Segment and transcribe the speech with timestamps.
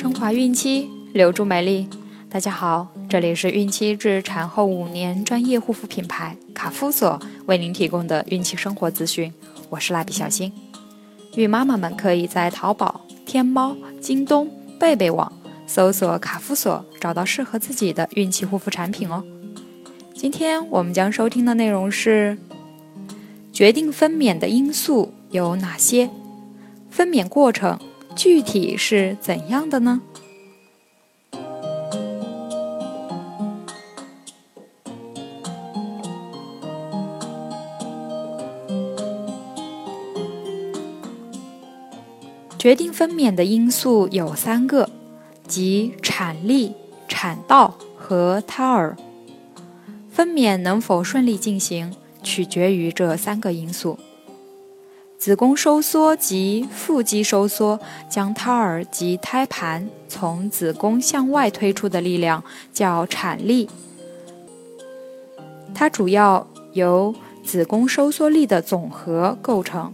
[0.00, 1.88] 升华孕期，留住美丽。
[2.30, 9.34] 大家好，这里是孕期至产后五年专业护肤品牌卡夫索为您提供的孕期生活资讯。
[9.68, 10.52] 我是蜡笔小新。
[11.34, 14.48] 孕妈妈们可以在淘宝、天猫、京东、
[14.78, 15.32] 贝贝网
[15.66, 19.24] 搜索卡夫索，找到适合自己的孕期护肤产品哦。
[20.14, 22.38] 今天我们将收听的内容是：
[23.52, 26.08] 决定分娩的因素有哪些？
[26.88, 27.76] 分娩过程
[28.18, 30.00] 具体是怎样的呢？
[42.58, 44.90] 决定分娩的因素有三个，
[45.46, 46.74] 即产力、
[47.06, 48.96] 产道和胎儿。
[50.10, 51.94] 分娩能否顺利进行，
[52.24, 53.96] 取决于这三个因素。
[55.18, 63.68] 子宫收缩及腹肌收缩将胎儿及胎盘从子宫向外推出的力量叫产力，
[65.74, 67.12] 它主要由
[67.44, 69.92] 子宫收缩力的总和构成。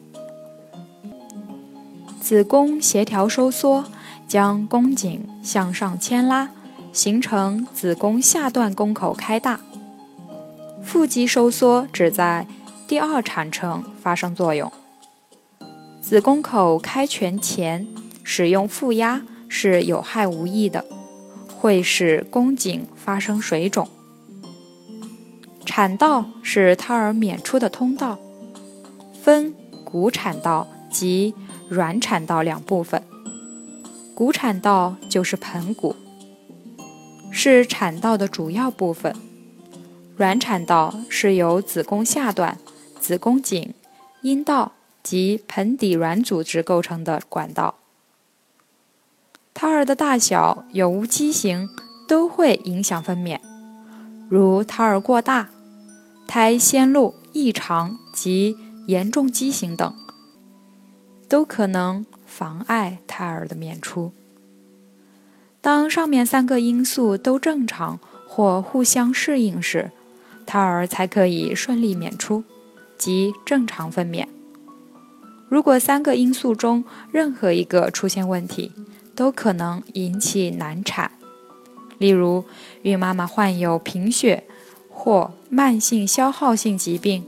[2.20, 3.86] 子宫协调收缩
[4.28, 6.50] 将宫颈向上牵拉，
[6.92, 9.59] 形成子宫下段宫口开大。
[10.83, 12.47] 腹肌收缩只在
[12.86, 14.70] 第二产程发生作用。
[16.05, 17.88] 子宫口开全前
[18.22, 20.84] 使用负压是有害无益的，
[21.56, 23.88] 会使宫颈发生水肿。
[25.64, 28.19] 产道是胎儿娩出的通道，
[29.22, 31.34] 分骨产道及。
[31.70, 33.02] 软产道两部分，
[34.14, 35.97] 骨产道就是盆骨，
[37.30, 39.14] 是产道的主要部分；
[40.14, 42.58] 软产道是由子宫下段、
[43.00, 43.72] 子宫颈、
[44.20, 44.72] 阴道
[45.04, 47.76] 及盆底软组织构成的管道。
[49.54, 51.69] 胎儿的大小有无畸形
[52.09, 53.38] 都会影响分娩，
[54.28, 55.50] 如胎儿过大、
[56.26, 58.56] 胎先路异常及
[58.88, 59.94] 严重畸形等。
[61.26, 64.12] 都可能妨碍胎儿的娩出。
[65.60, 67.98] 当上面三个因素都正常
[68.28, 69.91] 或互相适应时，
[70.47, 72.44] 胎儿才可以顺利娩出，
[72.98, 74.28] 即正常分娩。
[75.49, 78.72] 如果三个因素中任何一个出现问题，
[79.15, 81.10] 都可能引起难产。
[81.99, 82.44] 例如，
[82.82, 84.44] 孕妈妈患有贫血
[84.88, 87.25] 或慢性消耗性疾病、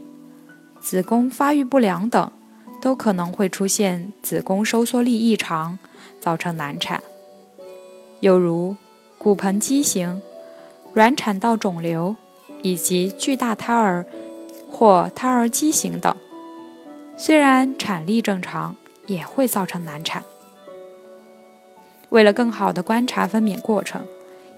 [0.81, 2.31] 子宫发育不良等。
[2.79, 5.79] 都可能会出现子宫收缩力异常，
[6.21, 7.03] 造成难产。
[8.21, 8.77] 又如
[9.19, 10.21] 骨盆畸形、
[10.93, 12.15] 软产道肿瘤
[12.63, 14.07] 以及巨大胎儿
[14.71, 16.15] 或胎儿畸形等，
[17.19, 20.23] 虽然产力正常，也会造成难产。
[22.11, 24.05] 为了更好地观察分娩过程，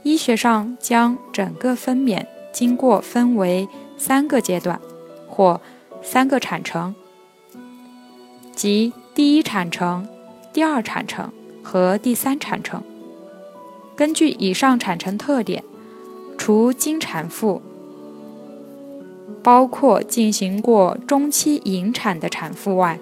[0.03, 4.81] 医学上将整个分娩经过分为三个阶段
[5.29, 5.61] 或
[6.03, 6.95] 三个产程。
[8.55, 10.09] 即第一产程、
[10.53, 11.33] 第二产程
[11.63, 12.83] 和第三产程。
[13.97, 15.63] 根据以上产程特点，
[16.37, 17.63] 除经产妇，
[19.49, 22.99] 包括进行过中期引产的产妇外，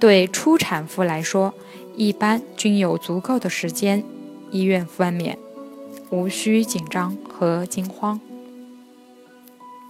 [0.00, 1.52] 对初产妇来说，
[1.94, 4.02] 一般均有足够的时间
[4.50, 5.36] 医院分娩，
[6.08, 8.18] 无需紧张和惊慌。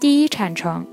[0.01, 0.85] 第一产程。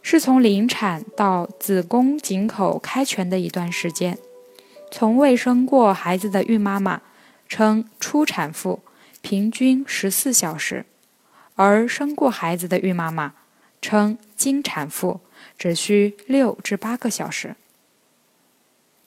[0.00, 4.16] 是从临产到子宫颈口开全的一段时间。
[4.92, 7.00] 从未生过孩子的孕妈妈
[7.48, 8.78] 称初产妇，
[9.22, 10.84] 平均十四小时；
[11.54, 13.34] 而生过孩子的孕妈妈
[13.80, 15.20] 称经产妇，
[15.56, 17.54] 只需六至八个小时。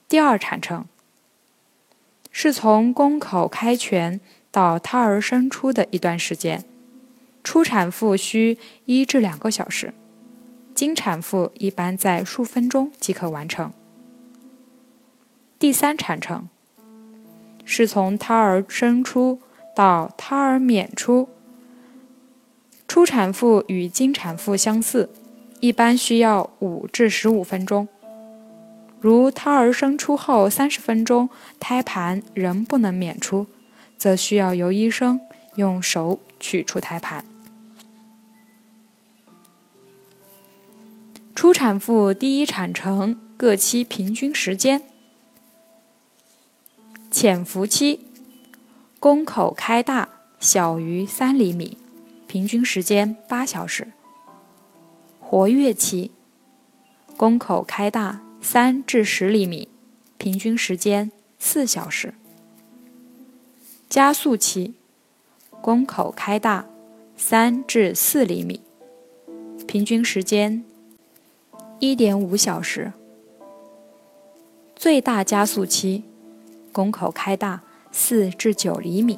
[0.08, 0.86] 第二产程
[2.32, 4.20] 是从宫口开全
[4.52, 6.64] 到胎儿生出的一段时间，
[7.44, 9.94] 初产妇需一至两个小时。
[10.74, 13.74] 经产妇一般在数分钟即可完成。
[15.58, 16.48] 第三产程
[17.66, 19.42] 是从胎儿生出
[19.76, 21.28] 到胎儿娩出，
[22.88, 25.10] 初产妇与经产妇相似，
[25.60, 27.88] 一般需要五至十五分钟。
[29.00, 31.30] 如胎儿生出后三十分钟
[31.60, 33.46] 胎盘仍不能娩出，
[33.98, 35.20] 则需要由医生
[35.56, 37.24] 用手取出胎盘。
[41.36, 44.82] 初产妇第一产程各期平均时间：
[47.12, 48.00] 潜伏期，
[49.00, 51.78] 宫口开大小于三厘米，
[52.28, 53.86] 平均时间八小时；
[55.22, 56.12] 活跃期，
[57.16, 59.70] 宫口开大三至十厘米，
[60.18, 61.10] 平均时间
[61.40, 62.10] 四小时；
[63.90, 64.74] 加速期，
[65.62, 66.66] 宫口开大
[67.16, 68.62] 三至四厘米，
[69.66, 70.64] 平均时间
[71.80, 72.92] 一点五小时。
[74.76, 76.04] 最大加速期，
[76.72, 79.18] 宫口开大四至九厘米，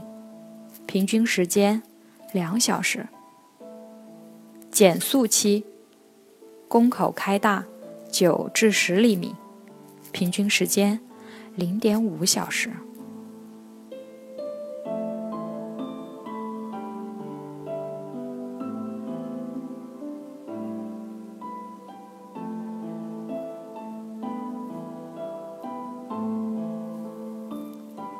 [0.85, 1.83] 平均时间
[2.31, 3.07] 两小时。
[4.71, 5.65] 减速期，
[6.67, 7.65] 宫口开大
[8.11, 9.35] 九至十厘米，
[10.11, 10.99] 平均时间
[11.55, 12.69] 零点五小时。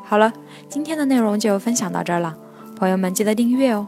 [0.04, 0.34] 好了，
[0.68, 2.36] 今天的内容就分享到这儿了，
[2.76, 3.88] 朋友们记得订阅哦。